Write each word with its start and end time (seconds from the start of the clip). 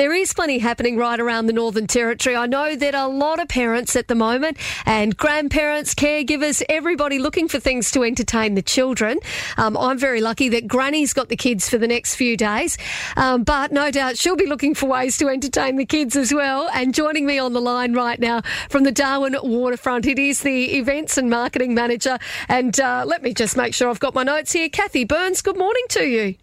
there 0.00 0.14
is 0.14 0.32
plenty 0.32 0.58
happening 0.58 0.96
right 0.96 1.20
around 1.20 1.44
the 1.44 1.52
Northern 1.52 1.86
Territory. 1.86 2.34
I 2.34 2.46
know 2.46 2.74
that 2.74 2.94
a 2.94 3.06
lot 3.06 3.38
of 3.38 3.48
parents 3.48 3.94
at 3.96 4.08
the 4.08 4.14
moment 4.14 4.56
and 4.86 5.14
grandparents, 5.14 5.94
caregivers, 5.94 6.62
everybody 6.70 7.18
looking 7.18 7.48
for 7.48 7.60
things 7.60 7.90
to 7.90 8.02
entertain 8.02 8.54
the 8.54 8.62
children. 8.62 9.18
Um, 9.58 9.76
I'm 9.76 9.98
very 9.98 10.22
lucky 10.22 10.48
that 10.48 10.66
Granny's 10.66 11.12
got 11.12 11.28
the 11.28 11.36
kids 11.36 11.68
for 11.68 11.76
the 11.76 11.86
next 11.86 12.14
few 12.14 12.34
days, 12.38 12.78
um, 13.18 13.44
but 13.44 13.72
no 13.72 13.90
doubt 13.90 14.16
she'll 14.16 14.36
be 14.36 14.46
looking 14.46 14.74
for 14.74 14.86
ways 14.86 15.18
to 15.18 15.28
entertain 15.28 15.76
the 15.76 15.84
kids 15.84 16.16
as 16.16 16.32
well. 16.32 16.70
And 16.72 16.94
joining 16.94 17.26
me 17.26 17.38
on 17.38 17.52
the 17.52 17.60
line 17.60 17.92
right 17.92 18.18
now 18.18 18.40
from 18.70 18.84
the 18.84 18.92
Darwin 18.92 19.36
Waterfront, 19.42 20.06
it 20.06 20.18
is 20.18 20.40
the 20.40 20.78
events 20.78 21.18
and 21.18 21.28
marketing 21.28 21.74
manager. 21.74 22.18
And 22.48 22.80
uh, 22.80 23.04
let 23.06 23.22
me 23.22 23.34
just 23.34 23.54
make 23.54 23.74
sure 23.74 23.90
I've 23.90 24.00
got 24.00 24.14
my 24.14 24.22
notes 24.22 24.52
here. 24.52 24.70
Kathy 24.70 25.04
Burns, 25.04 25.42
good 25.42 25.58
morning 25.58 25.84
to 25.90 26.06
you. 26.06 26.36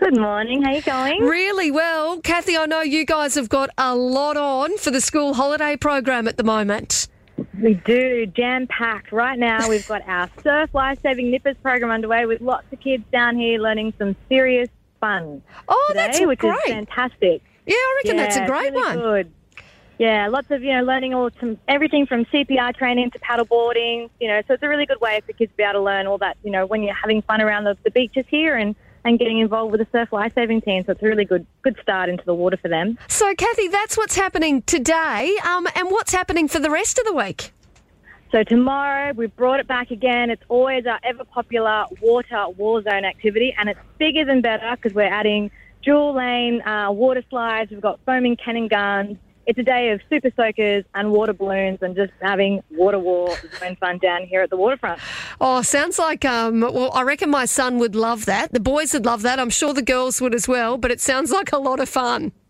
Good 0.00 0.16
morning. 0.16 0.62
How 0.62 0.70
are 0.70 0.76
you 0.76 0.80
going? 0.82 1.22
Really 1.24 1.70
well. 1.70 2.22
Kathy, 2.22 2.56
I 2.56 2.64
know 2.64 2.80
you 2.80 3.04
guys 3.04 3.34
have 3.34 3.50
got 3.50 3.68
a 3.76 3.94
lot 3.94 4.38
on 4.38 4.78
for 4.78 4.90
the 4.90 5.00
school 5.00 5.34
holiday 5.34 5.76
program 5.76 6.26
at 6.26 6.38
the 6.38 6.42
moment. 6.42 7.06
We 7.60 7.74
do, 7.74 8.24
jam 8.24 8.66
packed. 8.66 9.12
Right 9.12 9.38
now, 9.38 9.68
we've 9.68 9.86
got 9.86 10.00
our 10.08 10.30
Surf 10.42 10.70
Life 10.72 11.00
Saving 11.02 11.30
Nippers 11.30 11.56
program 11.62 11.90
underway 11.90 12.24
with 12.24 12.40
lots 12.40 12.64
of 12.72 12.80
kids 12.80 13.04
down 13.12 13.36
here 13.36 13.60
learning 13.60 13.92
some 13.98 14.16
serious 14.30 14.70
fun. 15.02 15.42
Oh, 15.68 15.84
today, 15.88 16.06
that's 16.06 16.20
which 16.22 16.38
great. 16.38 16.54
is 16.64 16.72
fantastic. 16.72 17.42
Yeah, 17.66 17.74
I 17.74 18.00
reckon 18.02 18.16
that's 18.16 18.36
a 18.38 18.46
great 18.46 18.72
really 18.72 18.82
one. 18.82 18.96
Good. 18.96 19.32
Yeah, 19.98 20.28
lots 20.28 20.50
of 20.50 20.62
you 20.62 20.72
know 20.72 20.82
learning 20.82 21.12
all 21.12 21.28
some 21.38 21.58
everything 21.68 22.06
from 22.06 22.24
CPR 22.24 22.74
training 22.74 23.10
to 23.10 23.18
paddleboarding. 23.18 24.08
You 24.18 24.28
know, 24.28 24.40
so 24.48 24.54
it's 24.54 24.62
a 24.62 24.68
really 24.68 24.86
good 24.86 25.02
way 25.02 25.20
for 25.26 25.34
kids 25.34 25.52
to 25.52 25.56
be 25.58 25.62
able 25.62 25.74
to 25.74 25.82
learn 25.82 26.06
all 26.06 26.16
that. 26.18 26.38
You 26.42 26.52
know, 26.52 26.64
when 26.64 26.82
you're 26.82 26.94
having 26.94 27.20
fun 27.20 27.42
around 27.42 27.64
the, 27.64 27.76
the 27.84 27.90
beaches 27.90 28.24
here 28.30 28.56
and 28.56 28.74
and 29.04 29.18
getting 29.18 29.38
involved 29.38 29.72
with 29.72 29.80
the 29.80 29.86
surf 29.92 30.12
life 30.12 30.32
saving 30.34 30.60
team. 30.62 30.84
So 30.84 30.92
it's 30.92 31.02
a 31.02 31.06
really 31.06 31.24
good 31.24 31.46
good 31.62 31.76
start 31.82 32.08
into 32.08 32.24
the 32.24 32.34
water 32.34 32.56
for 32.56 32.68
them. 32.68 32.98
So, 33.08 33.34
Kathy, 33.34 33.68
that's 33.68 33.96
what's 33.96 34.16
happening 34.16 34.62
today. 34.62 35.36
Um, 35.44 35.66
and 35.74 35.90
what's 35.90 36.12
happening 36.12 36.48
for 36.48 36.58
the 36.58 36.70
rest 36.70 36.98
of 36.98 37.04
the 37.04 37.14
week? 37.14 37.52
So 38.32 38.44
tomorrow 38.44 39.12
we've 39.12 39.34
brought 39.34 39.58
it 39.58 39.66
back 39.66 39.90
again. 39.90 40.30
It's 40.30 40.42
always 40.48 40.86
our 40.86 41.00
ever 41.02 41.24
popular 41.24 41.86
water 42.00 42.48
war 42.50 42.80
zone 42.82 43.04
activity, 43.04 43.52
and 43.58 43.68
it's 43.68 43.80
bigger 43.98 44.24
than 44.24 44.40
better 44.40 44.76
because 44.76 44.94
we're 44.94 45.12
adding 45.12 45.50
dual 45.82 46.14
lane 46.14 46.62
uh, 46.62 46.92
water 46.92 47.24
slides. 47.28 47.72
We've 47.72 47.80
got 47.80 47.98
foaming 48.06 48.36
cannon 48.36 48.68
guns. 48.68 49.16
It's 49.46 49.58
a 49.58 49.64
day 49.64 49.90
of 49.90 50.00
super 50.08 50.30
soakers 50.36 50.84
and 50.94 51.10
water 51.10 51.32
balloons 51.32 51.78
and 51.82 51.96
just 51.96 52.12
having 52.22 52.62
water 52.70 53.00
war 53.00 53.36
zone 53.58 53.74
fun 53.80 53.98
down 53.98 54.22
here 54.22 54.42
at 54.42 54.50
the 54.50 54.56
waterfront. 54.56 55.00
Oh, 55.40 55.62
sounds 55.62 55.98
like, 55.98 56.24
um, 56.24 56.60
well, 56.60 56.90
I 56.92 57.02
reckon 57.02 57.30
my 57.30 57.46
son 57.46 57.78
would 57.78 57.94
love 57.94 58.26
that. 58.26 58.52
The 58.52 58.60
boys 58.60 58.92
would 58.92 59.06
love 59.06 59.22
that. 59.22 59.40
I'm 59.40 59.48
sure 59.50 59.72
the 59.72 59.80
girls 59.82 60.20
would 60.20 60.34
as 60.34 60.46
well, 60.46 60.76
but 60.76 60.90
it 60.90 61.00
sounds 61.00 61.30
like 61.32 61.52
a 61.52 61.58
lot 61.58 61.80
of 61.80 61.88
fun. 61.88 62.32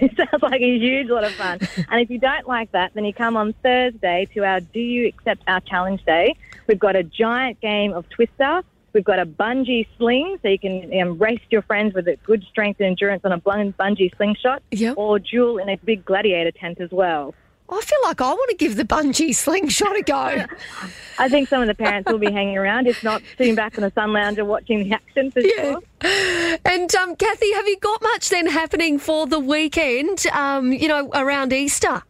It 0.00 0.16
sounds 0.16 0.42
like 0.42 0.60
a 0.62 0.78
huge 0.78 1.08
lot 1.10 1.22
of 1.22 1.30
fun. 1.32 1.60
And 1.88 2.00
if 2.00 2.10
you 2.10 2.18
don't 2.18 2.48
like 2.48 2.72
that, 2.72 2.92
then 2.94 3.04
you 3.04 3.12
come 3.14 3.36
on 3.36 3.52
Thursday 3.62 4.26
to 4.34 4.44
our 4.44 4.58
Do 4.58 4.80
You 4.80 5.06
Accept 5.06 5.42
Our 5.46 5.60
Challenge 5.60 6.04
Day. 6.04 6.34
We've 6.66 6.78
got 6.78 6.96
a 6.96 7.04
giant 7.04 7.60
game 7.60 7.92
of 7.92 8.08
Twister. 8.08 8.62
We've 8.94 9.04
got 9.04 9.20
a 9.20 9.26
bungee 9.26 9.86
sling, 9.98 10.38
so 10.42 10.48
you 10.48 10.58
can 10.58 11.00
um, 11.00 11.18
race 11.18 11.40
your 11.50 11.62
friends 11.62 11.94
with 11.94 12.08
a 12.08 12.16
good 12.24 12.42
strength 12.50 12.80
and 12.80 12.88
endurance 12.88 13.24
on 13.24 13.30
a 13.30 13.38
bungee 13.38 14.16
slingshot, 14.16 14.62
Yep. 14.72 14.94
or 14.96 15.20
duel 15.20 15.58
in 15.58 15.68
a 15.68 15.76
big 15.76 16.04
gladiator 16.04 16.50
tent 16.50 16.80
as 16.80 16.90
well. 16.90 17.32
I 17.68 17.80
feel 17.80 17.98
like 18.02 18.20
I 18.20 18.32
want 18.32 18.50
to 18.50 18.56
give 18.56 18.74
the 18.76 18.84
bungee 18.84 19.32
slingshot 19.44 19.96
a 19.96 20.02
go. 20.02 20.46
I 21.22 21.28
think 21.28 21.48
some 21.48 21.62
of 21.62 21.68
the 21.68 21.74
parents 21.74 22.10
will 22.10 22.18
be 22.18 22.30
hanging 22.38 22.58
around, 22.58 22.86
if 22.88 23.02
not 23.04 23.22
sitting 23.38 23.54
back 23.54 23.78
on 23.78 23.82
the 23.82 23.92
sun 23.92 24.12
lounger 24.12 24.44
watching 24.44 24.82
the 24.82 24.92
action 24.94 25.30
for 25.30 25.40
Yeah. 25.40 25.78
sure. 26.02 26.58
And 26.64 26.92
um, 26.96 27.14
Kathy, 27.16 27.52
have 27.52 27.66
you 27.66 27.78
got 27.78 28.02
much 28.02 28.28
then 28.28 28.46
happening 28.48 28.98
for 28.98 29.26
the 29.26 29.38
weekend? 29.38 30.26
Um, 30.32 30.72
you 30.72 30.88
know, 30.88 31.08
around 31.14 31.52
Easter. 31.52 32.02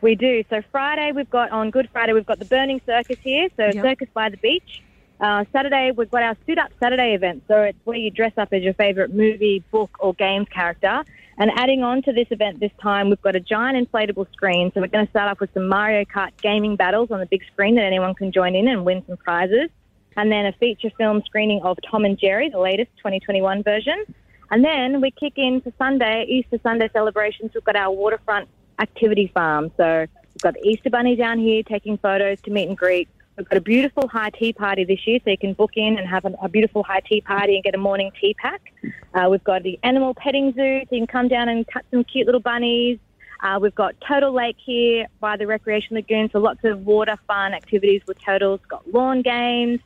We 0.00 0.14
do. 0.14 0.44
So 0.48 0.62
Friday 0.72 1.12
we've 1.14 1.28
got 1.28 1.50
on 1.50 1.70
Good 1.70 1.90
Friday 1.92 2.12
we've 2.12 2.24
got 2.24 2.38
the 2.38 2.44
Burning 2.46 2.80
Circus 2.86 3.18
here. 3.22 3.48
So 3.56 3.66
Yep. 3.66 3.84
Circus 3.84 4.08
by 4.14 4.30
the 4.30 4.36
beach. 4.38 4.82
Uh, 5.20 5.44
Saturday 5.52 5.90
we've 5.90 6.10
got 6.10 6.22
our 6.22 6.36
Suit 6.46 6.58
Up 6.58 6.70
Saturday 6.80 7.14
event. 7.14 7.42
So 7.48 7.60
it's 7.62 7.78
where 7.84 7.98
you 7.98 8.10
dress 8.10 8.32
up 8.38 8.52
as 8.52 8.62
your 8.62 8.74
favourite 8.74 9.12
movie, 9.12 9.62
book, 9.70 9.90
or 9.98 10.14
games 10.14 10.48
character. 10.48 11.04
And 11.40 11.50
adding 11.56 11.82
on 11.82 12.02
to 12.02 12.12
this 12.12 12.26
event 12.30 12.60
this 12.60 12.70
time, 12.82 13.08
we've 13.08 13.22
got 13.22 13.34
a 13.34 13.40
giant 13.40 13.90
inflatable 13.90 14.30
screen. 14.30 14.70
So 14.74 14.82
we're 14.82 14.88
going 14.88 15.06
to 15.06 15.10
start 15.10 15.30
off 15.30 15.40
with 15.40 15.48
some 15.54 15.68
Mario 15.68 16.04
Kart 16.04 16.32
gaming 16.42 16.76
battles 16.76 17.10
on 17.10 17.18
the 17.18 17.24
big 17.24 17.42
screen 17.50 17.76
that 17.76 17.84
anyone 17.84 18.14
can 18.14 18.30
join 18.30 18.54
in 18.54 18.68
and 18.68 18.84
win 18.84 19.02
some 19.06 19.16
prizes. 19.16 19.70
And 20.18 20.30
then 20.30 20.44
a 20.44 20.52
feature 20.52 20.90
film 20.98 21.22
screening 21.24 21.62
of 21.62 21.78
Tom 21.90 22.04
and 22.04 22.18
Jerry, 22.18 22.50
the 22.50 22.58
latest 22.58 22.90
2021 22.98 23.62
version. 23.62 24.04
And 24.50 24.62
then 24.62 25.00
we 25.00 25.12
kick 25.12 25.32
in 25.36 25.62
for 25.62 25.72
Sunday, 25.78 26.26
Easter 26.28 26.58
Sunday 26.62 26.90
celebrations. 26.92 27.52
We've 27.54 27.64
got 27.64 27.76
our 27.76 27.90
waterfront 27.90 28.46
activity 28.78 29.30
farm. 29.32 29.70
So 29.78 30.06
we've 30.10 30.42
got 30.42 30.52
the 30.52 30.68
Easter 30.68 30.90
Bunny 30.90 31.16
down 31.16 31.38
here 31.38 31.62
taking 31.62 31.96
photos 31.96 32.38
to 32.42 32.50
meet 32.50 32.68
and 32.68 32.76
greet. 32.76 33.08
We've 33.38 33.48
got 33.48 33.56
a 33.56 33.62
beautiful 33.62 34.08
high 34.08 34.28
tea 34.28 34.52
party 34.52 34.84
this 34.84 35.06
year, 35.06 35.20
so 35.24 35.30
you 35.30 35.38
can 35.38 35.54
book 35.54 35.70
in 35.74 35.96
and 35.96 36.06
have 36.06 36.26
a, 36.26 36.48
beautiful 36.50 36.82
high 36.82 37.00
tea 37.00 37.22
party 37.22 37.54
and 37.54 37.64
get 37.64 37.74
a 37.74 37.78
morning 37.78 38.10
tea 38.20 38.34
pack. 38.34 38.74
Uh, 39.14 39.28
we've 39.30 39.44
got 39.44 39.62
the 39.62 39.78
animal 39.82 40.14
petting 40.14 40.52
zoo, 40.52 40.80
so 40.88 40.94
you 40.94 41.00
can 41.00 41.06
come 41.06 41.28
down 41.28 41.48
and 41.48 41.66
cut 41.66 41.84
some 41.90 42.04
cute 42.04 42.26
little 42.26 42.40
bunnies. 42.40 42.98
Uh, 43.42 43.58
we've 43.60 43.74
got 43.74 43.94
Turtle 44.06 44.32
Lake 44.32 44.56
here 44.64 45.06
by 45.18 45.36
the 45.36 45.46
Recreation 45.46 45.96
Lagoon, 45.96 46.28
so 46.30 46.38
lots 46.38 46.60
of 46.64 46.84
water 46.84 47.16
fun 47.26 47.54
activities 47.54 48.02
with 48.06 48.20
turtles. 48.22 48.60
Got 48.68 48.86
lawn 48.92 49.22
games 49.22 49.80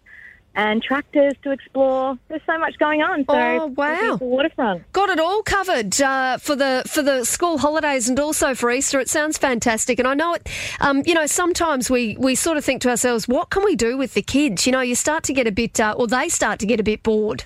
and 0.57 0.83
tractors 0.83 1.33
to 1.43 1.51
explore. 1.51 2.17
There's 2.29 2.43
so 2.47 2.59
much 2.59 2.79
going 2.79 3.03
on. 3.03 3.25
So 3.29 3.35
Oh, 3.35 3.67
wow. 3.77 4.19
waterfront. 4.21 4.91
Got 4.93 5.09
it 5.11 5.19
all 5.21 5.43
covered 5.43 6.01
uh, 6.01 6.39
for 6.39 6.55
the 6.56 6.83
for 6.87 7.03
the 7.03 7.25
school 7.25 7.59
holidays 7.59 8.09
and 8.09 8.19
also 8.21 8.55
for 8.55 8.71
Easter. 8.71 8.99
It 9.01 9.09
sounds 9.09 9.39
fantastic, 9.39 9.99
and 9.99 10.06
I 10.09 10.15
know 10.15 10.35
it. 10.35 10.49
Um, 10.81 11.03
you 11.06 11.15
know, 11.15 11.27
sometimes 11.27 11.89
we 11.89 12.17
we 12.19 12.35
sort 12.35 12.56
of 12.56 12.65
think 12.65 12.83
to 12.83 12.91
ourselves, 12.91 13.27
what 13.29 13.51
can 13.51 13.65
we 13.65 13.77
do 13.77 13.97
with 13.97 14.15
the 14.15 14.23
kids? 14.23 14.67
You 14.67 14.73
know, 14.73 14.81
you 14.81 14.95
start 14.97 15.23
to 15.25 15.33
get 15.33 15.47
a 15.47 15.53
bit, 15.53 15.79
uh, 15.81 15.95
or 15.97 16.06
they 16.09 16.29
start 16.29 16.59
to 16.61 16.67
get 16.67 16.81
a 16.81 16.85
bit 16.85 17.03
bored. 17.03 17.45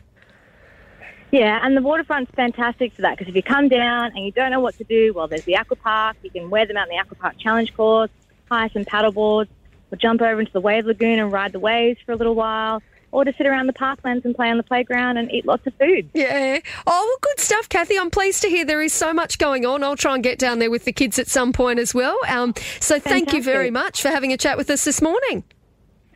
Yeah, 1.30 1.60
and 1.62 1.76
the 1.76 1.82
waterfront's 1.82 2.30
fantastic 2.34 2.94
for 2.94 3.02
that 3.02 3.18
because 3.18 3.28
if 3.28 3.36
you 3.36 3.42
come 3.42 3.68
down 3.68 4.12
and 4.14 4.24
you 4.24 4.32
don't 4.32 4.50
know 4.50 4.60
what 4.60 4.78
to 4.78 4.84
do, 4.84 5.12
well, 5.12 5.28
there's 5.28 5.44
the 5.44 5.56
aqua 5.56 5.76
park. 5.76 6.16
You 6.22 6.30
can 6.30 6.48
wear 6.48 6.66
them 6.66 6.76
out 6.76 6.88
in 6.88 6.96
the 6.96 7.00
aqua 7.00 7.16
park 7.16 7.38
challenge 7.38 7.74
course, 7.74 8.10
hire 8.50 8.70
some 8.70 8.84
paddle 8.84 9.12
boards, 9.12 9.50
or 9.92 9.96
jump 9.96 10.22
over 10.22 10.40
into 10.40 10.52
the 10.52 10.60
wave 10.60 10.86
lagoon 10.86 11.18
and 11.18 11.30
ride 11.30 11.52
the 11.52 11.60
waves 11.60 12.00
for 12.06 12.12
a 12.12 12.16
little 12.16 12.34
while, 12.34 12.82
or 13.12 13.24
to 13.24 13.34
sit 13.36 13.46
around 13.46 13.66
the 13.66 13.72
parklands 13.74 14.24
and 14.24 14.34
play 14.34 14.50
on 14.50 14.56
the 14.56 14.62
playground 14.62 15.18
and 15.18 15.30
eat 15.30 15.44
lots 15.44 15.66
of 15.66 15.74
food. 15.74 16.08
Yeah. 16.14 16.60
Oh, 16.86 17.04
well, 17.06 17.18
good 17.20 17.40
stuff, 17.40 17.68
Kathy. 17.68 17.98
I'm 17.98 18.10
pleased 18.10 18.42
to 18.42 18.48
hear 18.48 18.64
there 18.64 18.82
is 18.82 18.92
so 18.92 19.12
much 19.12 19.38
going 19.38 19.66
on. 19.66 19.84
I'll 19.84 19.96
try 19.96 20.14
and 20.14 20.22
get 20.22 20.38
down 20.38 20.58
there 20.58 20.70
with 20.70 20.84
the 20.84 20.92
kids 20.92 21.18
at 21.18 21.28
some 21.28 21.52
point 21.52 21.78
as 21.78 21.94
well. 21.94 22.18
Um, 22.28 22.54
so 22.80 22.98
thank 22.98 23.32
you 23.34 23.42
very 23.42 23.70
much 23.70 24.00
for 24.00 24.08
having 24.08 24.32
a 24.32 24.36
chat 24.38 24.56
with 24.56 24.70
us 24.70 24.84
this 24.84 25.02
morning. 25.02 25.44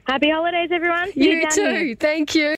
Happy 0.04 0.30
holidays, 0.30 0.70
everyone. 0.72 1.12
See 1.12 1.24
You 1.24 1.38
here. 1.38 1.50
too. 1.50 1.96
Thank 1.96 2.34
you. 2.34 2.50